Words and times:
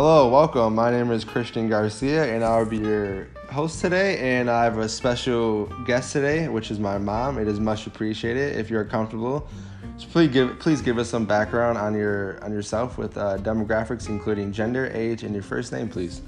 Hello, 0.00 0.28
welcome. 0.28 0.76
My 0.76 0.92
name 0.92 1.10
is 1.10 1.24
Christian 1.24 1.68
Garcia, 1.68 2.32
and 2.32 2.44
I'll 2.44 2.64
be 2.64 2.78
your 2.78 3.26
host 3.50 3.80
today. 3.80 4.38
And 4.38 4.48
I 4.48 4.62
have 4.62 4.78
a 4.78 4.88
special 4.88 5.66
guest 5.86 6.12
today, 6.12 6.46
which 6.46 6.70
is 6.70 6.78
my 6.78 6.98
mom. 6.98 7.36
It 7.36 7.48
is 7.48 7.58
much 7.58 7.88
appreciated 7.88 8.54
if 8.54 8.70
you're 8.70 8.84
comfortable. 8.84 9.48
So 9.96 10.06
please 10.06 10.28
give 10.28 10.56
please 10.60 10.80
give 10.82 10.98
us 10.98 11.08
some 11.08 11.24
background 11.24 11.78
on 11.78 11.94
your 11.94 12.40
on 12.44 12.52
yourself 12.52 12.96
with 12.96 13.18
uh, 13.18 13.38
demographics, 13.38 14.08
including 14.08 14.52
gender, 14.52 14.88
age, 14.94 15.24
and 15.24 15.34
your 15.34 15.42
first 15.42 15.72
name, 15.72 15.88
please. 15.88 16.22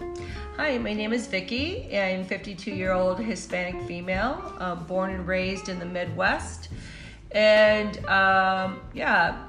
Hi, 0.56 0.76
my 0.78 0.92
name 0.92 1.12
is 1.12 1.28
Vicki. 1.28 1.96
I'm 1.96 2.24
52 2.24 2.72
year 2.72 2.90
old 2.90 3.20
Hispanic 3.20 3.80
female, 3.82 4.52
uh, 4.58 4.74
born 4.74 5.12
and 5.12 5.28
raised 5.28 5.68
in 5.68 5.78
the 5.78 5.86
Midwest, 5.86 6.70
and 7.30 8.04
um, 8.06 8.80
yeah. 8.94 9.44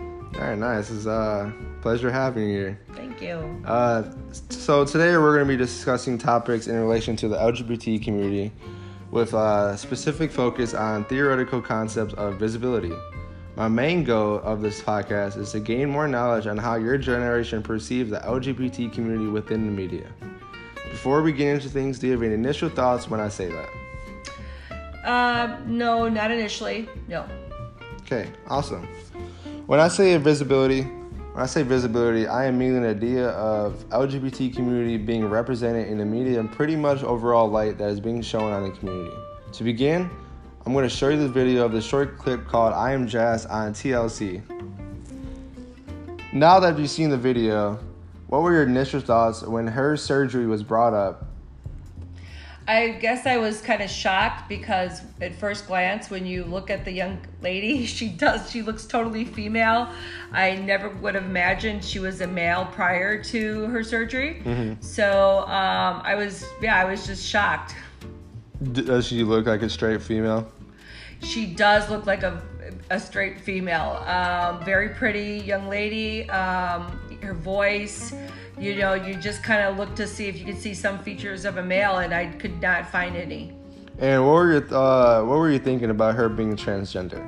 All 0.00 0.42
right, 0.42 0.58
nice. 0.58 0.90
It's 0.90 1.06
a 1.06 1.10
uh, 1.12 1.52
pleasure 1.86 2.10
having 2.10 2.48
you 2.48 2.56
here. 2.58 2.80
Thank 2.94 3.22
you. 3.22 3.62
Uh, 3.64 4.02
so 4.48 4.84
today 4.84 5.16
we're 5.16 5.36
going 5.36 5.46
to 5.46 5.52
be 5.52 5.56
discussing 5.56 6.18
topics 6.18 6.66
in 6.66 6.74
relation 6.74 7.14
to 7.14 7.28
the 7.28 7.36
LGBT 7.36 8.02
community, 8.02 8.50
with 9.12 9.34
a 9.34 9.78
specific 9.78 10.32
focus 10.32 10.74
on 10.74 11.04
theoretical 11.04 11.62
concepts 11.62 12.12
of 12.14 12.40
visibility. 12.40 12.92
My 13.54 13.68
main 13.68 14.02
goal 14.02 14.40
of 14.42 14.62
this 14.62 14.82
podcast 14.82 15.38
is 15.38 15.52
to 15.52 15.60
gain 15.60 15.88
more 15.88 16.08
knowledge 16.08 16.48
on 16.48 16.58
how 16.58 16.74
your 16.74 16.98
generation 16.98 17.62
perceives 17.62 18.10
the 18.10 18.18
LGBT 18.18 18.92
community 18.92 19.30
within 19.30 19.66
the 19.66 19.72
media. 19.72 20.12
Before 20.90 21.22
we 21.22 21.30
get 21.30 21.54
into 21.54 21.68
things, 21.68 22.00
do 22.00 22.08
you 22.08 22.14
have 22.14 22.22
any 22.24 22.34
initial 22.34 22.68
thoughts 22.68 23.08
when 23.08 23.20
I 23.20 23.28
say 23.28 23.48
that? 23.48 25.08
Uh, 25.08 25.56
no, 25.66 26.08
not 26.08 26.32
initially. 26.32 26.88
No. 27.06 27.28
Okay, 28.00 28.28
awesome. 28.48 28.88
When 29.66 29.78
I 29.78 29.86
say 29.86 30.16
visibility, 30.16 30.84
when 31.36 31.42
I 31.42 31.46
say 31.48 31.62
visibility, 31.64 32.26
I 32.26 32.46
am 32.46 32.56
meaning 32.56 32.80
the 32.80 32.88
idea 32.88 33.28
of 33.28 33.86
LGBT 33.90 34.56
community 34.56 34.96
being 34.96 35.28
represented 35.28 35.86
in 35.88 35.98
the 35.98 36.04
media 36.06 36.40
and 36.40 36.50
pretty 36.50 36.76
much 36.76 37.02
overall 37.02 37.46
light 37.46 37.76
that 37.76 37.90
is 37.90 38.00
being 38.00 38.22
shown 38.22 38.52
on 38.52 38.62
the 38.62 38.70
community. 38.70 39.14
To 39.52 39.62
begin, 39.62 40.08
I'm 40.64 40.72
going 40.72 40.88
to 40.88 40.94
show 40.94 41.10
you 41.10 41.18
the 41.18 41.28
video 41.28 41.66
of 41.66 41.72
the 41.72 41.82
short 41.82 42.16
clip 42.16 42.46
called 42.46 42.72
I 42.72 42.92
Am 42.92 43.06
Jazz 43.06 43.44
on 43.44 43.74
TLC. 43.74 44.40
Now 46.32 46.58
that 46.58 46.78
you've 46.78 46.88
seen 46.88 47.10
the 47.10 47.18
video, 47.18 47.80
what 48.28 48.40
were 48.40 48.54
your 48.54 48.62
initial 48.62 49.02
thoughts 49.02 49.42
when 49.42 49.66
her 49.66 49.94
surgery 49.94 50.46
was 50.46 50.62
brought 50.62 50.94
up? 50.94 51.25
I 52.68 52.88
guess 52.88 53.26
I 53.26 53.36
was 53.36 53.60
kind 53.60 53.80
of 53.80 53.88
shocked 53.88 54.48
because 54.48 55.02
at 55.20 55.36
first 55.36 55.68
glance, 55.68 56.10
when 56.10 56.26
you 56.26 56.44
look 56.44 56.68
at 56.68 56.84
the 56.84 56.90
young 56.90 57.18
lady, 57.40 57.86
she 57.86 58.08
does, 58.08 58.50
she 58.50 58.62
looks 58.62 58.86
totally 58.86 59.24
female. 59.24 59.88
I 60.32 60.56
never 60.56 60.88
would 60.88 61.14
have 61.14 61.24
imagined 61.24 61.84
she 61.84 62.00
was 62.00 62.20
a 62.20 62.26
male 62.26 62.68
prior 62.72 63.22
to 63.24 63.66
her 63.66 63.84
surgery. 63.84 64.42
Mm-hmm. 64.44 64.82
So 64.82 65.40
um, 65.40 66.02
I 66.04 66.16
was, 66.16 66.44
yeah, 66.60 66.76
I 66.76 66.84
was 66.84 67.06
just 67.06 67.24
shocked. 67.24 67.76
Does 68.72 69.06
she 69.06 69.22
look 69.22 69.46
like 69.46 69.62
a 69.62 69.70
straight 69.70 70.02
female? 70.02 70.50
She 71.22 71.46
does 71.46 71.88
look 71.88 72.06
like 72.06 72.24
a, 72.24 72.42
a 72.90 72.98
straight 72.98 73.40
female. 73.40 74.02
Um, 74.06 74.64
very 74.64 74.88
pretty 74.88 75.38
young 75.44 75.68
lady. 75.68 76.28
Um, 76.30 76.98
her 77.22 77.34
voice, 77.34 78.12
you 78.58 78.76
know, 78.76 78.94
you 78.94 79.14
just 79.14 79.42
kind 79.42 79.62
of 79.62 79.76
look 79.76 79.94
to 79.96 80.06
see 80.06 80.26
if 80.26 80.38
you 80.38 80.44
could 80.44 80.58
see 80.58 80.74
some 80.74 80.98
features 80.98 81.44
of 81.44 81.58
a 81.58 81.62
male, 81.62 81.98
and 81.98 82.14
I 82.14 82.26
could 82.26 82.60
not 82.60 82.88
find 82.88 83.16
any. 83.16 83.54
And 83.98 84.24
what 84.24 84.32
were 84.32 84.52
your 84.52 84.74
uh, 84.74 85.24
what 85.24 85.38
were 85.38 85.50
you 85.50 85.58
thinking 85.58 85.90
about 85.90 86.14
her 86.14 86.28
being 86.28 86.56
transgender? 86.56 87.22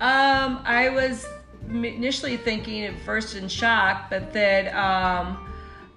Um, 0.00 0.60
I 0.64 0.88
was 0.88 1.26
initially 1.68 2.36
thinking 2.36 2.84
at 2.84 2.98
first 3.00 3.36
in 3.36 3.48
shock, 3.48 4.10
but 4.10 4.32
then 4.32 4.74
um, 4.74 5.48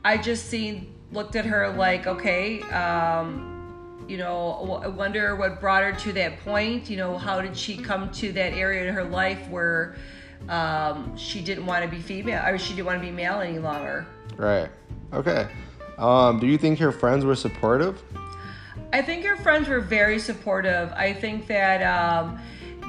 I 0.03 0.17
just 0.17 0.45
seen 0.45 0.93
looked 1.11 1.35
at 1.35 1.45
her 1.45 1.69
like, 1.69 2.05
okay, 2.05 2.61
um, 2.63 4.03
you 4.07 4.17
know, 4.17 4.81
I 4.83 4.87
wonder 4.87 5.35
what 5.35 5.59
brought 5.59 5.83
her 5.83 5.91
to 5.91 6.13
that 6.13 6.39
point. 6.41 6.89
You 6.89 6.97
know, 6.97 7.17
how 7.17 7.41
did 7.41 7.57
she 7.57 7.77
come 7.77 8.11
to 8.11 8.31
that 8.33 8.53
area 8.53 8.87
in 8.87 8.93
her 8.93 9.03
life 9.03 9.49
where 9.49 9.95
um, 10.49 11.15
she 11.17 11.41
didn't 11.41 11.65
want 11.65 11.83
to 11.83 11.89
be 11.89 11.99
female, 11.99 12.43
or 12.45 12.57
she 12.57 12.73
didn't 12.73 12.85
want 12.85 13.01
to 13.01 13.05
be 13.05 13.11
male 13.11 13.39
any 13.39 13.59
longer? 13.59 14.05
Right. 14.37 14.69
Okay. 15.13 15.47
Um, 15.97 16.39
do 16.39 16.47
you 16.47 16.57
think 16.57 16.79
her 16.79 16.91
friends 16.91 17.25
were 17.25 17.35
supportive? 17.35 18.01
I 18.91 19.01
think 19.01 19.25
her 19.25 19.35
friends 19.37 19.67
were 19.67 19.81
very 19.81 20.19
supportive. 20.19 20.91
I 20.93 21.13
think 21.13 21.47
that 21.47 21.81
um, 21.81 22.39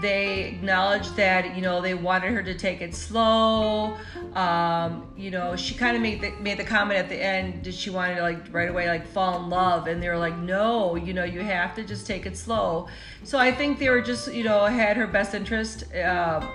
they 0.00 0.44
acknowledged 0.44 1.17
that 1.17 1.56
you 1.56 1.62
know 1.62 1.81
they 1.81 1.94
wanted 1.94 2.33
her 2.33 2.43
to 2.43 2.55
take 2.55 2.81
it 2.81 2.94
slow. 2.94 3.97
Um, 4.34 5.06
you 5.17 5.31
know, 5.31 5.56
she 5.56 5.75
kind 5.75 5.97
of 5.97 6.03
made 6.03 6.21
the, 6.21 6.31
made 6.33 6.59
the 6.59 6.65
comment 6.65 6.99
at 6.99 7.09
the 7.09 7.17
end 7.17 7.65
that 7.65 7.75
she 7.75 7.91
wanted 7.91 8.17
to 8.17 8.23
like 8.23 8.53
right 8.53 8.69
away 8.69 8.88
like 8.88 9.06
fall 9.06 9.43
in 9.43 9.49
love, 9.49 9.87
and 9.87 10.03
they 10.03 10.09
were 10.09 10.19
like, 10.19 10.37
no, 10.37 10.97
you 10.97 11.15
know, 11.15 11.25
you 11.25 11.41
have 11.41 11.75
to 11.77 11.84
just 11.84 12.06
take 12.06 12.27
it 12.27 12.37
slow. 12.37 12.88
So 13.25 13.38
I 13.38 13.50
think 13.50 13.78
they 13.78 13.88
were 13.88 14.03
just 14.03 14.33
you 14.33 14.44
know 14.44 14.65
had 14.67 14.97
her 14.97 15.06
best 15.06 15.34
interest. 15.34 15.84
Um, 15.94 16.49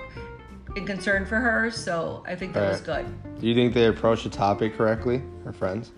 in 0.75 0.85
concern 0.85 1.25
for 1.25 1.37
her, 1.37 1.71
so 1.71 2.23
I 2.27 2.35
think 2.35 2.53
that 2.53 2.61
right. 2.61 2.71
was 2.71 2.81
good. 2.81 3.05
Do 3.39 3.47
you 3.47 3.55
think 3.55 3.73
they 3.73 3.87
approached 3.87 4.23
the 4.23 4.29
topic 4.29 4.75
correctly, 4.75 5.21
her 5.43 5.53
friends? 5.53 5.91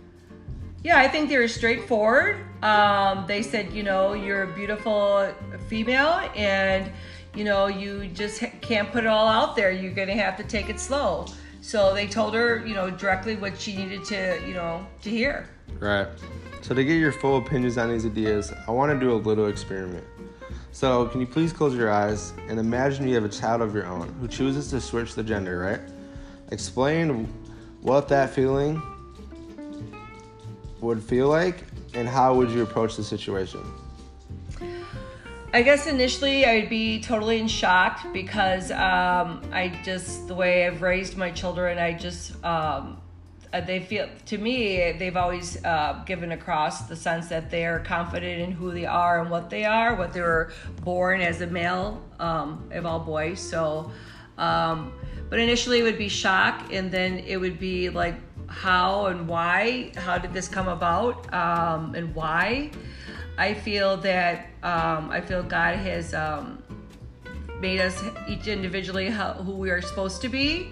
Yeah, 0.83 0.99
I 0.99 1.07
think 1.07 1.29
they 1.29 1.37
were 1.37 1.47
straightforward. 1.47 2.37
Um, 2.61 3.25
they 3.27 3.41
said, 3.41 3.71
you 3.71 3.83
know, 3.83 4.13
you're 4.13 4.43
a 4.43 4.53
beautiful 4.53 5.33
female, 5.67 6.29
and 6.35 6.91
you 7.35 7.43
know, 7.43 7.67
you 7.67 8.07
just 8.07 8.43
can't 8.61 8.91
put 8.91 9.05
it 9.05 9.07
all 9.07 9.27
out 9.27 9.55
there. 9.55 9.71
You're 9.71 9.93
going 9.93 10.07
to 10.07 10.13
have 10.15 10.37
to 10.37 10.43
take 10.43 10.69
it 10.69 10.79
slow. 10.79 11.25
So 11.61 11.93
they 11.93 12.07
told 12.07 12.33
her, 12.33 12.63
you 12.65 12.75
know, 12.75 12.89
directly 12.91 13.37
what 13.37 13.59
she 13.59 13.75
needed 13.75 14.03
to, 14.05 14.41
you 14.45 14.53
know, 14.53 14.85
to 15.01 15.09
hear. 15.09 15.49
Right. 15.79 16.07
So 16.61 16.75
to 16.75 16.83
get 16.83 16.95
your 16.95 17.11
full 17.11 17.37
opinions 17.37 17.77
on 17.77 17.89
these 17.89 18.05
ideas, 18.05 18.53
I 18.67 18.71
want 18.71 18.91
to 18.91 18.99
do 18.99 19.13
a 19.13 19.15
little 19.15 19.47
experiment. 19.47 20.05
So, 20.73 21.05
can 21.05 21.21
you 21.21 21.27
please 21.27 21.53
close 21.53 21.75
your 21.75 21.91
eyes 21.91 22.33
and 22.47 22.59
imagine 22.59 23.07
you 23.07 23.13
have 23.13 23.23
a 23.23 23.29
child 23.29 23.61
of 23.61 23.75
your 23.75 23.85
own 23.85 24.11
who 24.19 24.27
chooses 24.27 24.71
to 24.71 24.81
switch 24.81 25.13
the 25.13 25.23
gender, 25.23 25.59
right? 25.59 25.79
Explain 26.49 27.31
what 27.81 28.07
that 28.07 28.31
feeling 28.31 28.81
would 30.81 31.03
feel 31.03 31.29
like 31.29 31.65
and 31.93 32.09
how 32.09 32.33
would 32.33 32.49
you 32.49 32.63
approach 32.63 32.95
the 32.97 33.03
situation? 33.03 33.61
I 35.53 35.61
guess 35.61 35.85
initially 35.85 36.43
I 36.43 36.61
would 36.61 36.69
be 36.69 36.99
totally 36.99 37.39
in 37.39 37.47
shock 37.47 38.11
because 38.11 38.71
um, 38.71 39.43
I 39.53 39.79
just 39.85 40.27
the 40.27 40.33
way 40.33 40.65
I've 40.65 40.81
raised 40.81 41.15
my 41.15 41.29
children, 41.29 41.77
I 41.77 41.93
just 41.93 42.43
um, 42.43 42.99
uh, 43.53 43.61
they 43.61 43.79
feel 43.79 44.09
to 44.25 44.37
me 44.37 44.91
they've 44.93 45.15
always 45.15 45.63
uh, 45.63 46.01
given 46.05 46.31
across 46.31 46.87
the 46.87 46.95
sense 46.95 47.27
that 47.27 47.51
they 47.51 47.65
are 47.65 47.79
confident 47.79 48.41
in 48.41 48.51
who 48.51 48.71
they 48.71 48.85
are 48.85 49.21
and 49.21 49.29
what 49.29 49.49
they 49.49 49.63
are, 49.63 49.95
what 49.95 50.11
they 50.11 50.21
were 50.21 50.51
born 50.81 51.21
as 51.21 51.41
a 51.41 51.47
male 51.47 52.01
um, 52.19 52.67
of 52.71 52.85
all 52.85 52.99
boys. 52.99 53.39
So, 53.39 53.91
um, 54.39 54.91
but 55.29 55.39
initially 55.39 55.79
it 55.79 55.83
would 55.83 55.99
be 55.99 56.09
shock, 56.09 56.73
and 56.73 56.91
then 56.91 57.19
it 57.19 57.37
would 57.37 57.59
be 57.59 57.89
like 57.89 58.15
how 58.47 59.05
and 59.05 59.27
why, 59.27 59.91
how 59.95 60.17
did 60.17 60.33
this 60.33 60.47
come 60.47 60.67
about, 60.67 61.31
um, 61.33 61.93
and 61.95 62.13
why. 62.15 62.71
I 63.37 63.53
feel 63.55 63.97
that 63.97 64.47
um, 64.61 65.09
I 65.09 65.21
feel 65.21 65.41
God 65.41 65.75
has 65.77 66.13
um, 66.13 66.62
made 67.63 67.79
us 67.79 68.03
each 68.27 68.47
individually 68.47 69.09
how, 69.09 69.31
who 69.31 69.53
we 69.53 69.69
are 69.71 69.81
supposed 69.81 70.21
to 70.21 70.27
be. 70.27 70.71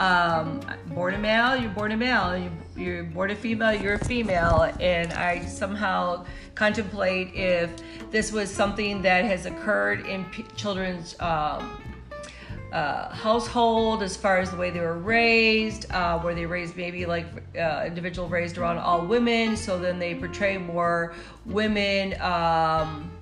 Um, 0.00 0.60
born 0.88 1.14
a 1.14 1.18
male, 1.18 1.54
you're 1.54 1.70
born 1.70 1.92
a 1.92 1.96
male. 1.96 2.50
You're 2.76 3.04
born 3.04 3.30
a 3.30 3.36
female, 3.36 3.72
you're 3.72 3.94
a 3.94 4.04
female. 4.04 4.72
And 4.80 5.12
I 5.12 5.44
somehow 5.46 6.26
contemplate 6.56 7.32
if 7.32 7.70
this 8.10 8.32
was 8.32 8.50
something 8.50 9.02
that 9.02 9.24
has 9.24 9.46
occurred 9.46 10.04
in 10.04 10.24
p- 10.26 10.44
children's 10.56 11.14
um, 11.20 11.80
uh, 12.72 13.14
household 13.14 14.02
as 14.02 14.16
far 14.16 14.38
as 14.38 14.50
the 14.50 14.56
way 14.56 14.70
they 14.70 14.80
were 14.80 14.98
raised, 14.98 15.92
uh, 15.92 16.18
where 16.18 16.34
they 16.34 16.44
raised 16.44 16.76
maybe 16.76 17.06
like 17.06 17.26
uh, 17.56 17.84
individual 17.86 18.28
raised 18.28 18.58
around 18.58 18.78
all 18.78 19.06
women, 19.06 19.56
so 19.56 19.78
then 19.78 20.00
they 20.00 20.12
portray 20.16 20.58
more 20.58 21.14
women 21.46 22.20
um, 22.20 23.12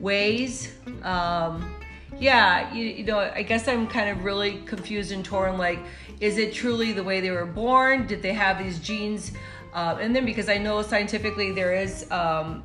ways. 0.00 0.72
Um, 1.04 1.70
yeah, 2.18 2.72
you, 2.72 2.84
you 2.84 3.04
know, 3.04 3.18
I 3.18 3.42
guess 3.42 3.68
I'm 3.68 3.86
kind 3.86 4.10
of 4.10 4.24
really 4.24 4.62
confused 4.64 5.12
and 5.12 5.24
torn. 5.24 5.58
Like, 5.58 5.80
is 6.20 6.38
it 6.38 6.52
truly 6.52 6.92
the 6.92 7.04
way 7.04 7.20
they 7.20 7.30
were 7.30 7.46
born? 7.46 8.06
Did 8.06 8.22
they 8.22 8.32
have 8.32 8.58
these 8.58 8.78
genes? 8.78 9.32
Uh, 9.74 9.94
then 9.94 10.24
because 10.24 10.48
I 10.48 10.56
know 10.56 10.80
scientifically 10.80 11.52
there 11.52 11.74
is 11.74 12.10
um, 12.10 12.64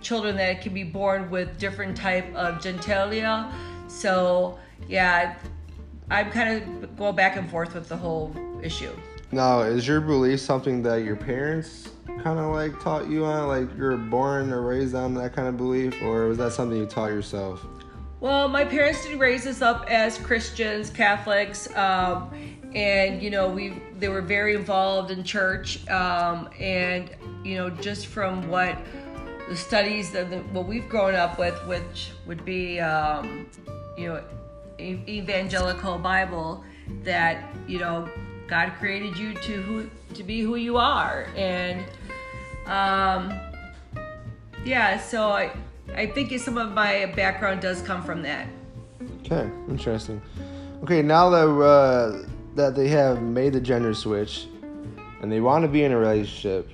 children 0.00 0.36
that 0.36 0.62
can 0.62 0.72
be 0.72 0.84
born 0.84 1.28
with 1.30 1.58
different 1.58 1.96
type 1.96 2.32
of 2.34 2.56
genitalia. 2.56 3.52
So 3.88 4.58
yeah, 4.88 5.36
I'm 6.10 6.30
kind 6.30 6.62
of 6.62 6.96
going 6.96 7.16
back 7.16 7.36
and 7.36 7.50
forth 7.50 7.74
with 7.74 7.88
the 7.88 7.96
whole 7.96 8.34
issue. 8.62 8.92
Now, 9.32 9.60
is 9.60 9.86
your 9.86 10.00
belief 10.00 10.40
something 10.40 10.82
that 10.82 11.04
your 11.04 11.16
parents 11.16 11.90
kind 12.06 12.38
of 12.38 12.52
like 12.52 12.80
taught 12.80 13.08
you 13.08 13.24
on? 13.24 13.48
Like 13.48 13.76
you're 13.76 13.96
born 13.96 14.52
or 14.52 14.62
raised 14.62 14.94
on 14.94 15.14
that 15.14 15.34
kind 15.34 15.48
of 15.48 15.56
belief, 15.56 16.00
or 16.02 16.26
was 16.26 16.38
that 16.38 16.52
something 16.52 16.78
you 16.78 16.86
taught 16.86 17.10
yourself? 17.10 17.64
Well, 18.20 18.48
my 18.48 18.66
parents 18.66 19.06
did 19.06 19.18
raise 19.18 19.46
us 19.46 19.62
up 19.62 19.86
as 19.90 20.18
Christians, 20.18 20.90
Catholics, 20.90 21.74
um, 21.74 22.30
and 22.74 23.22
you 23.22 23.30
know 23.30 23.48
we 23.48 23.74
they 23.98 24.08
were 24.08 24.20
very 24.20 24.54
involved 24.54 25.10
in 25.10 25.24
church 25.24 25.88
um, 25.88 26.48
and 26.60 27.10
you 27.42 27.56
know 27.56 27.70
just 27.70 28.06
from 28.06 28.48
what 28.48 28.78
the 29.48 29.56
studies 29.56 30.12
that 30.12 30.26
what 30.52 30.66
we've 30.66 30.88
grown 30.88 31.14
up 31.14 31.38
with 31.38 31.54
which 31.66 32.12
would 32.26 32.44
be 32.44 32.78
um, 32.78 33.48
you 33.96 34.08
know 34.08 34.22
evangelical 34.78 35.98
bible 35.98 36.64
that 37.02 37.52
you 37.66 37.78
know 37.78 38.08
god 38.46 38.72
created 38.78 39.16
you 39.16 39.34
to 39.34 39.60
who 39.62 39.90
to 40.14 40.22
be 40.22 40.40
who 40.40 40.56
you 40.56 40.76
are. 40.76 41.26
And 41.36 41.84
um, 42.66 43.32
yeah 44.64 44.98
so 44.98 45.30
i 45.30 45.50
i 45.96 46.06
think 46.06 46.38
some 46.38 46.58
of 46.58 46.72
my 46.72 47.06
background 47.16 47.60
does 47.60 47.82
come 47.82 48.02
from 48.02 48.22
that 48.22 48.46
Okay, 49.32 49.48
interesting. 49.68 50.20
Okay, 50.82 51.02
now 51.02 51.30
that 51.30 51.46
uh, 51.46 52.26
that 52.56 52.74
they 52.74 52.88
have 52.88 53.22
made 53.22 53.52
the 53.52 53.60
gender 53.60 53.94
switch 53.94 54.46
and 55.22 55.30
they 55.30 55.40
want 55.40 55.62
to 55.62 55.68
be 55.68 55.84
in 55.84 55.92
a 55.92 55.96
relationship, 55.96 56.68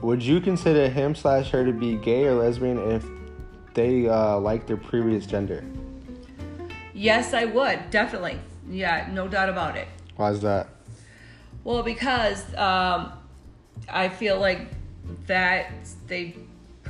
would 0.00 0.20
you 0.22 0.40
consider 0.40 0.88
him 0.88 1.14
slash 1.14 1.50
her 1.50 1.64
to 1.64 1.72
be 1.72 1.96
gay 1.96 2.26
or 2.26 2.34
lesbian 2.34 2.78
if 2.90 3.04
they 3.74 4.08
uh, 4.08 4.36
like 4.38 4.66
their 4.66 4.76
previous 4.76 5.26
gender? 5.26 5.64
yes 6.94 7.32
i 7.32 7.46
would 7.46 7.88
definitely 7.90 8.38
yeah 8.68 9.08
no 9.12 9.26
doubt 9.26 9.48
about 9.48 9.76
it 9.76 9.88
Why 10.16 10.30
is 10.30 10.40
that? 10.42 10.68
Well, 11.64 11.82
because 11.82 12.42
um, 12.54 13.12
I 13.88 14.08
feel 14.08 14.40
like 14.40 14.66
that 15.26 15.70
they 16.08 16.34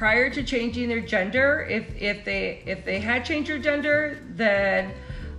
prior 0.03 0.29
to 0.29 0.43
changing 0.43 0.89
their 0.89 1.01
gender, 1.01 1.65
if 1.71 1.85
if 1.95 2.25
they 2.25 2.61
if 2.67 2.85
they 2.85 2.99
had 2.99 3.25
changed 3.25 3.49
their 3.49 3.61
gender, 3.61 4.19
then 4.31 4.93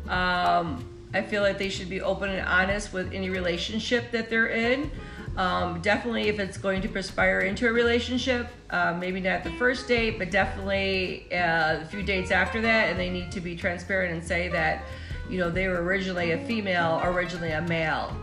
um, 0.08 0.90
I 1.14 1.22
feel 1.22 1.42
like 1.42 1.58
they 1.58 1.68
should 1.68 1.90
be 1.90 2.00
open 2.00 2.30
and 2.30 2.48
honest 2.48 2.94
with 2.94 3.12
any 3.12 3.30
relationship 3.30 4.10
that 4.12 4.30
they're 4.30 4.48
in. 4.48 4.90
Um, 5.36 5.82
definitely, 5.82 6.30
if 6.30 6.40
it's 6.40 6.58
going 6.58 6.82
to 6.82 6.88
perspire 6.88 7.42
into 7.42 7.68
a 7.68 7.74
relationship, 7.74 8.48
uh, 8.70 8.96
maybe 8.98 9.20
not 9.20 9.44
the 9.44 9.52
first 9.58 9.86
date, 9.86 10.18
but 10.18 10.32
definitely 10.32 11.28
uh, 11.34 11.82
a 11.82 11.86
few 11.92 12.02
dates 12.02 12.32
after 12.32 12.62
that, 12.62 12.90
and 12.90 12.98
they 12.98 13.10
need 13.10 13.34
to 13.34 13.42
be 13.42 13.58
transparent 13.58 14.14
and 14.14 14.24
say 14.24 14.48
that, 14.48 14.86
you 15.30 15.40
know, 15.40 15.50
they 15.50 15.68
were 15.68 15.84
originally 15.84 16.32
a 16.32 16.46
female, 16.46 17.02
originally 17.04 17.52
a 17.52 17.62
male. 17.64 18.16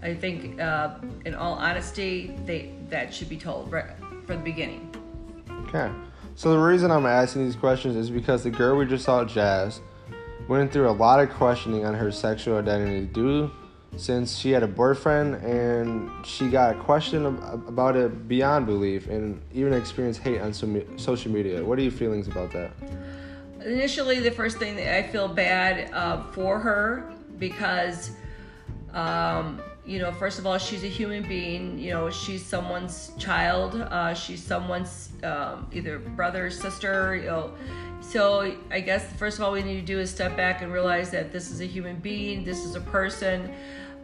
I 0.00 0.14
think, 0.14 0.58
uh, 0.62 0.94
in 1.26 1.34
all 1.34 1.56
honesty, 1.56 2.34
they 2.46 2.72
that 2.88 3.12
should 3.12 3.28
be 3.28 3.36
told 3.36 3.70
right 3.70 3.90
from 4.24 4.38
the 4.38 4.44
beginning. 4.44 4.97
Okay. 5.68 5.90
So 6.34 6.50
the 6.50 6.58
reason 6.58 6.90
I'm 6.90 7.04
asking 7.04 7.44
these 7.44 7.56
questions 7.56 7.96
is 7.96 8.10
because 8.10 8.42
the 8.44 8.50
girl 8.50 8.76
we 8.76 8.86
just 8.86 9.04
saw, 9.04 9.24
Jazz, 9.24 9.80
went 10.48 10.72
through 10.72 10.88
a 10.88 10.92
lot 10.92 11.20
of 11.20 11.30
questioning 11.30 11.84
on 11.84 11.94
her 11.94 12.10
sexual 12.10 12.56
identity 12.56 13.06
due 13.06 13.50
since 13.96 14.38
she 14.38 14.50
had 14.50 14.62
a 14.62 14.66
boyfriend 14.68 15.34
and 15.36 16.10
she 16.24 16.48
got 16.48 16.78
questioned 16.78 17.26
ab- 17.26 17.66
about 17.66 17.96
it 17.96 18.28
beyond 18.28 18.66
belief 18.66 19.08
and 19.08 19.40
even 19.52 19.72
experienced 19.72 20.20
hate 20.20 20.40
on 20.40 20.52
social 20.52 21.30
media. 21.30 21.64
What 21.64 21.78
are 21.78 21.82
your 21.82 21.92
feelings 21.92 22.28
about 22.28 22.52
that? 22.52 22.70
Initially, 23.64 24.20
the 24.20 24.30
first 24.30 24.58
thing 24.58 24.76
that 24.76 24.96
I 24.96 25.08
feel 25.08 25.28
bad 25.28 25.92
uh, 25.92 26.22
for 26.32 26.60
her 26.60 27.12
because, 27.38 28.12
um, 28.94 29.60
you 29.88 29.98
know, 29.98 30.12
first 30.12 30.38
of 30.38 30.46
all, 30.46 30.58
she's 30.58 30.84
a 30.84 30.88
human 30.88 31.26
being. 31.26 31.78
You 31.78 31.92
know, 31.92 32.10
she's 32.10 32.44
someone's 32.44 33.12
child. 33.16 33.74
Uh, 33.74 34.12
she's 34.12 34.42
someone's 34.42 35.08
um, 35.24 35.66
either 35.72 35.98
brother, 35.98 36.50
sister. 36.50 37.16
You 37.16 37.26
know, 37.26 37.54
so 38.00 38.54
I 38.70 38.80
guess 38.80 39.10
first 39.14 39.38
of 39.38 39.44
all, 39.44 39.52
we 39.52 39.62
need 39.62 39.80
to 39.80 39.86
do 39.86 39.98
is 39.98 40.10
step 40.10 40.36
back 40.36 40.60
and 40.60 40.70
realize 40.70 41.10
that 41.12 41.32
this 41.32 41.50
is 41.50 41.62
a 41.62 41.64
human 41.64 41.96
being. 41.96 42.44
This 42.44 42.66
is 42.66 42.74
a 42.74 42.82
person. 42.82 43.50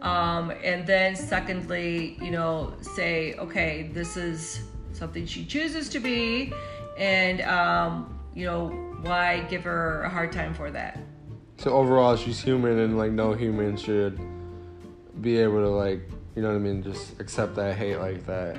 Um, 0.01 0.51
and 0.63 0.87
then, 0.87 1.15
secondly, 1.15 2.17
you 2.19 2.31
know, 2.31 2.73
say, 2.81 3.35
okay, 3.35 3.91
this 3.93 4.17
is 4.17 4.61
something 4.91 5.27
she 5.27 5.45
chooses 5.45 5.87
to 5.89 5.99
be, 5.99 6.51
and 6.97 7.41
um, 7.41 8.19
you 8.33 8.47
know, 8.47 8.69
why 9.03 9.41
give 9.49 9.63
her 9.63 10.01
a 10.01 10.09
hard 10.09 10.31
time 10.31 10.55
for 10.55 10.71
that? 10.71 10.99
So 11.57 11.71
overall, 11.71 12.15
she's 12.15 12.41
human 12.41 12.79
and 12.79 12.97
like 12.97 13.11
no 13.11 13.33
human 13.33 13.77
should 13.77 14.19
be 15.21 15.37
able 15.37 15.61
to 15.61 15.69
like, 15.69 16.01
you 16.35 16.41
know 16.41 16.49
what 16.49 16.55
I 16.55 16.59
mean, 16.59 16.83
just 16.83 17.19
accept 17.19 17.55
that 17.55 17.75
hate 17.75 17.97
like 17.97 18.25
that. 18.25 18.57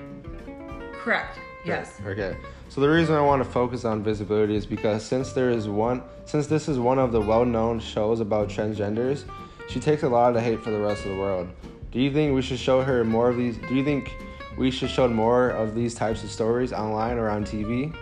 Correct. 0.93 1.39
Yes. 1.65 2.01
Okay. 2.05 2.37
So 2.69 2.81
the 2.81 2.89
reason 2.89 3.15
I 3.15 3.21
want 3.21 3.43
to 3.43 3.49
focus 3.49 3.85
on 3.85 4.03
visibility 4.03 4.57
is 4.57 4.67
because 4.67 5.05
since 5.05 5.33
there 5.33 5.51
is 5.51 5.69
one, 5.69 6.03
since 6.25 6.47
this 6.47 6.69
is 6.69 6.79
one 6.79 6.99
of 6.99 7.13
the 7.13 7.21
well-known 7.21 7.81
shows 7.81 8.21
about 8.21 8.49
transgenders, 8.49 9.25
she 9.69 9.81
takes 9.81 10.03
a 10.03 10.09
lot 10.09 10.29
of 10.29 10.35
the 10.35 10.41
hate 10.41 10.63
for 10.63 10.71
the 10.71 10.79
rest 10.79 11.05
of 11.05 11.13
the 11.13 11.19
world. 11.19 11.49
Do 11.91 12.01
you 12.01 12.13
think 12.13 12.35
we 12.35 12.43
should 12.43 12.59
show 12.59 12.83
her 12.83 13.05
more 13.05 13.29
of 13.29 13.37
these? 13.37 13.57
Do 13.57 13.75
you 13.75 13.85
think 13.85 14.13
we 14.57 14.71
should 14.71 14.91
show 14.91 15.09
more 15.09 15.51
of 15.51 15.75
these 15.75 15.95
types 15.95 16.23
of 16.23 16.31
stories 16.31 16.73
online 16.73 17.19
or 17.19 17.29
on 17.29 17.45
TV? 17.45 17.95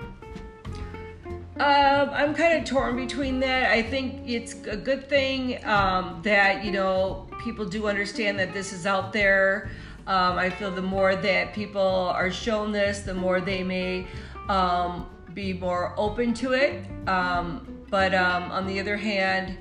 Um, 1.57 2.11
I'm 2.11 2.35
kind 2.35 2.59
of 2.59 2.65
torn 2.65 2.97
between 2.97 3.39
that. 3.41 3.71
I 3.71 3.83
think 3.83 4.29
it's 4.29 4.55
a 4.67 4.77
good 4.77 5.09
thing 5.09 5.65
um, 5.65 6.21
that 6.25 6.65
you 6.65 6.73
know 6.73 7.29
people 7.45 7.67
do 7.67 7.87
understand 7.87 8.39
that 8.39 8.55
this 8.55 8.73
is 8.73 8.87
out 8.87 9.13
there. 9.13 9.71
Um, 10.07 10.39
I 10.39 10.49
feel 10.49 10.71
the 10.71 10.83
more 10.83 11.15
that 11.15 11.55
people 11.55 11.81
are 11.81 12.31
shown 12.31 12.73
this, 12.73 13.01
the 13.01 13.15
more 13.15 13.41
they 13.41 13.63
may 13.63 14.07
um, 14.49 15.07
be 15.35 15.53
more 15.53 15.95
open 15.99 16.33
to 16.35 16.53
it. 16.53 16.85
Um, 17.07 17.85
but 17.91 18.15
um, 18.15 18.51
on 18.51 18.67
the 18.67 18.81
other 18.81 18.97
hand, 18.97 19.59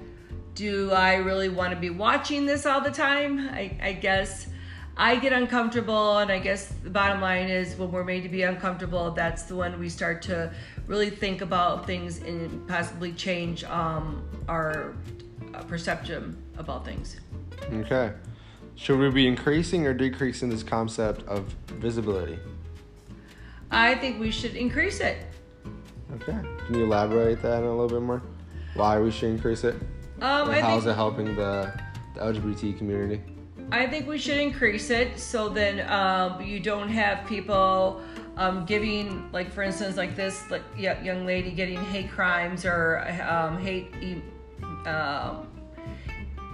do 0.56 0.92
I 0.92 1.16
really 1.16 1.50
want 1.50 1.74
to 1.74 1.80
be 1.80 1.90
watching 1.90 2.46
this 2.46 2.66
all 2.66 2.80
the 2.80 2.92
time? 2.92 3.50
I, 3.50 3.78
I 3.82 3.94
guess 3.94 4.48
I 4.96 5.16
get 5.18 5.34
uncomfortable, 5.34 6.20
and 6.20 6.32
I 6.32 6.40
guess 6.40 6.68
the 6.84 6.90
bottom 6.90 7.20
line 7.20 7.50
is 7.50 7.76
when 7.76 7.92
we're 7.92 8.04
made 8.04 8.24
to 8.24 8.30
be 8.30 8.44
uncomfortable, 8.44 9.12
that's 9.12 9.44
the 9.44 9.56
when 9.56 9.80
we 9.80 9.90
start 9.90 10.22
to 10.24 10.54
really 10.88 11.10
think 11.10 11.42
about 11.42 11.86
things 11.86 12.20
and 12.20 12.66
possibly 12.68 13.12
change 13.12 13.64
um, 13.66 14.24
our 14.48 14.94
perception 15.68 16.38
about 16.58 16.86
things. 16.86 17.18
Okay. 17.72 18.14
Should 18.76 19.00
we 19.00 19.10
be 19.10 19.28
increasing 19.28 19.86
or 19.86 19.94
decreasing 19.94 20.50
this 20.50 20.64
concept 20.64 21.28
of 21.28 21.46
visibility? 21.68 22.40
I 23.72 23.96
think 23.96 24.20
we 24.20 24.32
should 24.32 24.56
increase 24.56 25.00
it. 25.00 25.18
Okay. 26.16 26.38
Can 26.66 26.76
you 26.76 26.84
elaborate 26.84 27.42
that 27.42 27.64
a 27.64 27.70
little 27.70 27.88
bit 27.88 28.02
more? 28.02 28.22
Why 28.76 29.00
we 29.00 29.12
should 29.12 29.30
increase 29.30 29.64
it? 29.64 29.76
Um, 30.22 30.50
think 30.50 30.68
is 30.78 30.86
it 30.86 30.96
helping 30.96 31.36
the, 31.36 31.74
the 32.14 32.20
LGBT 32.22 32.78
community? 32.78 33.22
I 33.72 33.88
think 33.88 34.08
we 34.08 34.18
should 34.18 34.38
increase 34.38 34.90
it 34.90 35.20
so 35.20 35.50
then 35.50 35.90
um, 35.90 36.42
you 36.42 36.60
don't 36.60 36.90
have 36.90 37.26
people 37.28 38.02
um, 38.38 38.66
giving, 38.66 39.32
like 39.32 39.52
for 39.52 39.64
instance, 39.64 39.98
like 39.98 40.16
this 40.16 40.50
like 40.50 40.64
young 40.78 41.26
lady 41.26 41.52
getting 41.52 41.84
hate 41.86 42.12
crimes 42.12 42.66
or 42.66 43.00
um, 43.28 43.60
hate, 43.60 43.94
e- 44.02 44.22
um, 44.88 45.48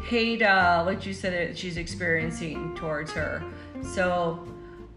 hate, 0.04 0.42
uh, 0.42 0.84
like 0.86 1.06
you 1.06 1.14
said, 1.14 1.34
that 1.34 1.58
she's 1.58 1.78
experiencing 1.78 2.76
towards 2.76 3.12
her. 3.12 3.44
So 3.82 4.48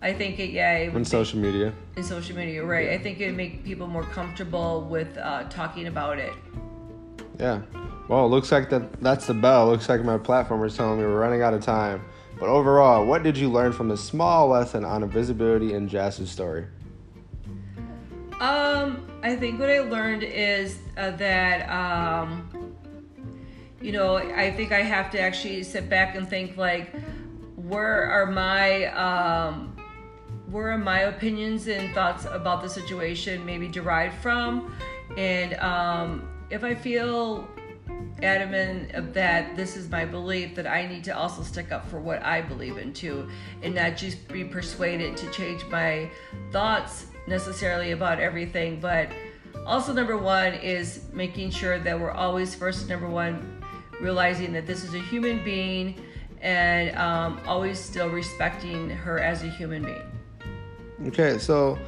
I 0.01 0.13
think 0.13 0.39
it, 0.39 0.51
yeah, 0.51 0.77
it 0.79 0.89
On 0.89 0.95
make- 0.97 1.07
social 1.07 1.39
media. 1.39 1.73
in 1.97 2.03
social 2.03 2.37
media, 2.37 2.65
right? 2.65 2.91
I 2.91 2.99
think 2.99 3.21
it 3.21 3.27
would 3.27 3.37
make 3.37 3.65
people 3.65 3.87
more 3.87 4.05
comfortable 4.05 4.83
with 4.91 5.17
uh, 5.19 5.45
talking 5.45 5.87
about 5.87 6.19
it. 6.19 6.33
Yeah. 7.39 7.61
Well, 8.09 8.27
it 8.27 8.29
looks 8.29 8.51
like 8.53 8.69
that 8.71 9.01
that's 9.01 9.27
the 9.27 9.35
bell. 9.35 9.69
Looks 9.69 9.89
like 9.89 10.05
my 10.05 10.19
platform 10.19 10.65
is 10.65 10.77
telling 10.77 10.99
me 10.99 11.05
we're 11.05 11.19
running 11.21 11.43
out 11.43 11.55
of 11.55 11.63
time. 11.63 12.05
But 12.39 12.49
overall, 12.49 13.07
what 13.07 13.23
did 13.23 13.37
you 13.37 13.49
learn 13.51 13.73
from 13.73 13.89
this 13.89 14.03
small 14.03 14.49
lesson 14.49 14.85
on 14.85 15.03
invisibility 15.05 15.75
in 15.75 15.89
Jazz's 15.89 16.31
story? 16.31 16.67
Um, 18.41 19.07
I 19.23 19.37
think 19.37 19.61
what 19.61 19.71
I 19.71 19.81
learned 19.81 20.25
is 20.25 20.79
uh, 20.97 21.13
that, 21.13 21.69
um, 21.71 22.72
you 23.83 23.93
know, 23.93 24.17
I 24.17 24.51
think 24.51 24.73
I 24.73 24.83
have 24.83 25.11
to 25.13 25.21
actually 25.21 25.63
sit 25.65 25.89
back 25.89 26.15
and 26.15 26.29
think 26.29 26.57
like, 26.57 26.95
where 27.57 28.05
are 28.05 28.27
my, 28.27 28.87
um, 28.87 29.77
where 30.51 30.71
are 30.71 30.79
my 30.79 31.01
opinions 31.01 31.67
and 31.67 31.93
thoughts 31.95 32.27
about 32.31 32.63
the 32.63 32.69
situation 32.69 33.45
maybe 33.45 33.69
derived 33.69 34.17
from? 34.23 34.75
And 35.17 35.55
um, 35.55 36.29
if 36.51 36.65
I 36.65 36.75
feel 36.75 37.49
adamant 38.23 39.15
that 39.15 39.57
this 39.57 39.77
is 39.77 39.91
my 39.91 40.05
belief 40.05 40.55
that 40.55 40.67
I 40.67 40.87
need 40.87 41.03
to 41.05 41.17
also 41.17 41.43
stick 41.43 41.73
up 41.73 41.89
for 41.89 41.99
what 41.99 42.23
I 42.23 42.41
believe 42.41 42.79
in 42.79 42.93
too 42.93 43.29
and 43.63 43.75
not 43.75 43.97
just 43.97 44.29
be 44.29 44.45
persuaded 44.45 45.17
to 45.17 45.31
change 45.33 45.65
my 45.67 46.09
thoughts 46.53 47.07
necessarily 47.27 47.91
about 47.91 48.21
everything 48.21 48.79
but 48.79 49.09
also 49.67 49.93
number 49.93 50.17
one 50.17 50.55
is 50.55 51.05
making 51.13 51.51
sure 51.51 51.79
that 51.81 51.99
we're 51.99 52.13
always 52.13 52.55
first 52.55 52.89
number 52.89 53.09
one 53.09 53.52
realizing 54.03 54.53
that 54.53 54.67
this 54.67 54.85
is 54.85 54.95
a 54.95 54.99
human 54.99 55.43
being 55.45 55.95
and 56.41 56.97
um, 56.99 57.41
always 57.47 57.79
still 57.79 58.11
respecting 58.11 58.91
her 58.91 59.21
as 59.21 59.45
a 59.45 59.49
human 59.49 59.85
being 59.85 60.13
Okay, 61.07 61.39
so 61.39 61.79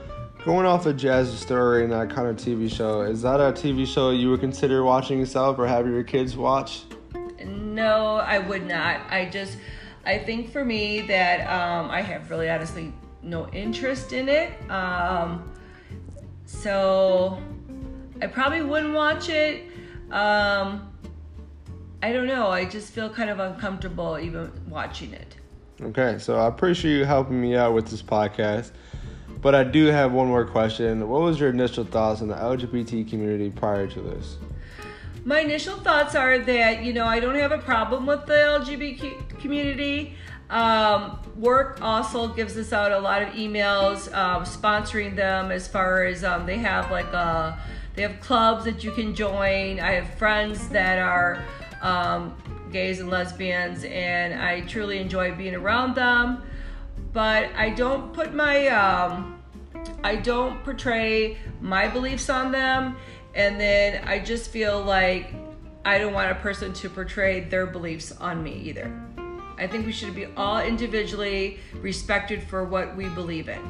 going 0.44 0.66
off 0.66 0.86
of 0.86 0.96
Jazz's 0.96 1.38
story 1.38 1.84
and 1.84 1.92
that 1.92 2.10
kind 2.10 2.26
of 2.26 2.36
TV 2.36 2.72
show, 2.72 3.02
is 3.02 3.22
that 3.22 3.38
a 3.38 3.52
TV 3.52 3.86
show 3.86 4.10
you 4.10 4.30
would 4.30 4.40
consider 4.40 4.82
watching 4.82 5.20
yourself 5.20 5.58
or 5.58 5.66
have 5.68 5.86
your 5.86 6.02
kids 6.02 6.36
watch? 6.36 6.82
No, 7.44 8.16
I 8.16 8.38
would 8.38 8.66
not. 8.66 9.00
I 9.08 9.26
just, 9.26 9.58
I 10.04 10.18
think 10.18 10.50
for 10.50 10.64
me 10.64 11.02
that 11.02 11.46
um, 11.48 11.90
I 11.90 12.00
have 12.00 12.28
really 12.28 12.50
honestly 12.50 12.92
no 13.22 13.48
interest 13.50 14.12
in 14.12 14.28
it. 14.28 14.52
Um, 14.68 15.52
so 16.44 17.40
I 18.20 18.26
probably 18.26 18.62
wouldn't 18.62 18.94
watch 18.94 19.28
it. 19.28 19.64
Um, 20.10 20.92
I 22.04 22.12
don't 22.12 22.26
know. 22.26 22.48
I 22.48 22.66
just 22.66 22.92
feel 22.92 23.08
kind 23.08 23.30
of 23.30 23.40
uncomfortable 23.40 24.18
even 24.18 24.52
watching 24.68 25.14
it. 25.14 25.36
Okay, 25.80 26.18
so 26.18 26.36
I 26.36 26.48
appreciate 26.48 26.98
you 26.98 27.06
helping 27.06 27.40
me 27.40 27.56
out 27.56 27.72
with 27.72 27.86
this 27.86 28.02
podcast. 28.02 28.72
But 29.40 29.54
I 29.54 29.64
do 29.64 29.86
have 29.86 30.12
one 30.12 30.28
more 30.28 30.44
question. 30.44 31.08
What 31.08 31.22
was 31.22 31.40
your 31.40 31.48
initial 31.48 31.82
thoughts 31.82 32.20
on 32.20 32.28
the 32.28 32.34
LGBT 32.34 33.08
community 33.08 33.48
prior 33.48 33.86
to 33.86 34.00
this? 34.02 34.36
My 35.24 35.40
initial 35.40 35.78
thoughts 35.78 36.14
are 36.14 36.38
that, 36.40 36.84
you 36.84 36.92
know, 36.92 37.06
I 37.06 37.20
don't 37.20 37.36
have 37.36 37.52
a 37.52 37.58
problem 37.58 38.04
with 38.04 38.26
the 38.26 38.34
LGBT 38.34 39.40
community. 39.40 40.14
Um, 40.50 41.18
work 41.36 41.78
also 41.80 42.28
gives 42.28 42.58
us 42.58 42.74
out 42.74 42.92
a 42.92 42.98
lot 42.98 43.22
of 43.22 43.30
emails 43.30 44.14
um, 44.14 44.44
sponsoring 44.44 45.16
them 45.16 45.50
as 45.50 45.66
far 45.66 46.04
as 46.04 46.22
um, 46.22 46.44
they 46.44 46.58
have 46.58 46.90
like 46.90 47.10
a, 47.14 47.58
they 47.94 48.02
have 48.02 48.20
clubs 48.20 48.66
that 48.66 48.84
you 48.84 48.90
can 48.90 49.14
join. 49.14 49.80
I 49.80 49.92
have 49.92 50.18
friends 50.18 50.68
that 50.68 50.98
are 50.98 51.42
um, 51.84 52.34
gays 52.72 52.98
and 52.98 53.08
lesbians, 53.08 53.84
and 53.84 54.34
I 54.34 54.62
truly 54.62 54.98
enjoy 54.98 55.34
being 55.34 55.54
around 55.54 55.94
them. 55.94 56.42
But 57.12 57.50
I 57.54 57.70
don't 57.70 58.12
put 58.12 58.34
my, 58.34 58.66
um, 58.68 59.40
I 60.02 60.16
don't 60.16 60.64
portray 60.64 61.38
my 61.60 61.86
beliefs 61.86 62.28
on 62.28 62.50
them, 62.50 62.96
and 63.34 63.60
then 63.60 64.02
I 64.08 64.18
just 64.18 64.50
feel 64.50 64.82
like 64.82 65.32
I 65.84 65.98
don't 65.98 66.12
want 66.12 66.32
a 66.32 66.36
person 66.36 66.72
to 66.72 66.88
portray 66.88 67.40
their 67.40 67.66
beliefs 67.66 68.10
on 68.12 68.42
me 68.42 68.54
either. 68.64 68.90
I 69.56 69.68
think 69.68 69.86
we 69.86 69.92
should 69.92 70.14
be 70.14 70.26
all 70.36 70.58
individually 70.58 71.60
respected 71.80 72.42
for 72.42 72.64
what 72.64 72.96
we 72.96 73.08
believe 73.10 73.48
in. 73.48 73.60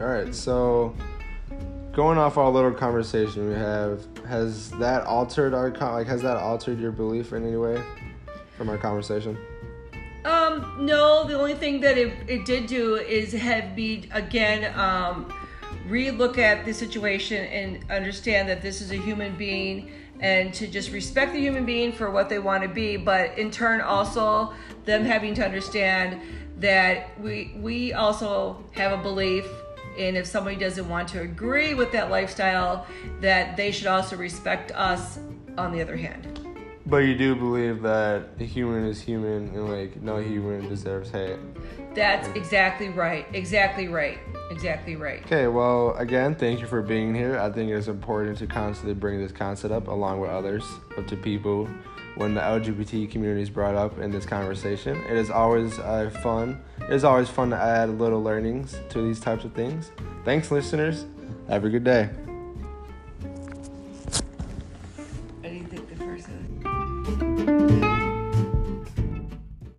All 0.00 0.06
right, 0.08 0.34
so 0.34 0.94
going 1.92 2.16
off 2.16 2.38
our 2.38 2.50
little 2.50 2.72
conversation 2.72 3.48
we 3.48 3.54
have, 3.54 4.00
has 4.26 4.70
that 4.72 5.04
altered 5.04 5.52
our 5.54 5.70
like 5.70 6.06
has 6.06 6.22
that 6.22 6.36
altered 6.36 6.80
your 6.80 6.92
belief 6.92 7.32
in 7.32 7.46
any 7.46 7.56
way 7.56 7.80
from 8.56 8.68
our 8.68 8.78
conversation? 8.78 9.36
Um, 10.24 10.86
no, 10.86 11.24
the 11.26 11.34
only 11.34 11.54
thing 11.54 11.80
that 11.80 11.98
it, 11.98 12.12
it 12.28 12.44
did 12.44 12.66
do 12.66 12.96
is 12.96 13.32
have 13.32 13.76
me 13.76 14.08
again 14.12 14.78
um, 14.78 15.32
re-look 15.86 16.38
at 16.38 16.64
the 16.64 16.72
situation 16.72 17.44
and 17.46 17.90
understand 17.90 18.48
that 18.48 18.62
this 18.62 18.80
is 18.80 18.92
a 18.92 18.96
human 18.96 19.36
being 19.36 19.90
and 20.20 20.54
to 20.54 20.68
just 20.68 20.92
respect 20.92 21.32
the 21.32 21.40
human 21.40 21.66
being 21.66 21.92
for 21.92 22.10
what 22.10 22.28
they 22.28 22.38
want 22.38 22.62
to 22.62 22.68
be, 22.68 22.96
but 22.96 23.36
in 23.36 23.50
turn 23.50 23.80
also 23.80 24.54
them 24.84 25.04
having 25.04 25.34
to 25.34 25.44
understand 25.44 26.20
that 26.58 27.18
we 27.20 27.56
we 27.60 27.92
also 27.92 28.64
have 28.72 28.98
a 28.98 29.02
belief 29.02 29.44
and 29.98 30.16
if 30.16 30.26
somebody 30.26 30.56
doesn't 30.56 30.88
want 30.88 31.08
to 31.08 31.20
agree 31.20 31.74
with 31.74 31.92
that 31.92 32.10
lifestyle 32.10 32.86
that 33.20 33.56
they 33.56 33.70
should 33.70 33.86
also 33.86 34.16
respect 34.16 34.72
us 34.72 35.18
on 35.58 35.72
the 35.72 35.80
other 35.80 35.96
hand. 35.96 36.38
But 36.86 36.98
you 36.98 37.16
do 37.16 37.34
believe 37.34 37.82
that 37.82 38.30
a 38.40 38.44
human 38.44 38.84
is 38.86 39.00
human 39.00 39.48
and 39.54 39.68
like 39.70 40.02
no 40.02 40.16
human 40.16 40.68
deserves 40.68 41.10
hate. 41.10 41.38
That's 41.94 42.26
exactly 42.28 42.88
right. 42.88 43.26
Exactly 43.32 43.88
right 43.88 44.18
exactly 44.52 44.96
right 44.96 45.24
okay 45.24 45.46
well 45.46 45.94
again 45.96 46.34
thank 46.34 46.60
you 46.60 46.66
for 46.66 46.82
being 46.82 47.14
here 47.14 47.38
i 47.38 47.50
think 47.50 47.70
it's 47.70 47.88
important 47.88 48.38
to 48.38 48.46
constantly 48.46 48.94
bring 48.94 49.20
this 49.20 49.32
concept 49.32 49.72
up 49.72 49.88
along 49.88 50.20
with 50.20 50.30
others 50.30 50.64
up 50.96 51.06
to 51.06 51.16
people 51.16 51.68
when 52.16 52.34
the 52.34 52.40
LGBT 52.40 53.10
community 53.10 53.42
is 53.42 53.50
brought 53.50 53.74
up 53.74 53.98
in 53.98 54.10
this 54.10 54.26
conversation. 54.26 54.98
It 55.08 55.16
is 55.16 55.30
always 55.30 55.78
uh, 55.78 56.10
fun. 56.22 56.62
It 56.82 56.92
is 56.92 57.04
always 57.04 57.28
fun 57.28 57.50
to 57.50 57.56
add 57.56 57.98
little 57.98 58.22
learnings 58.22 58.78
to 58.90 59.02
these 59.02 59.20
types 59.20 59.44
of 59.44 59.52
things. 59.54 59.90
Thanks, 60.24 60.50
listeners. 60.50 61.06
Have 61.48 61.64
a 61.64 61.70
good 61.70 61.84
day. 61.84 62.10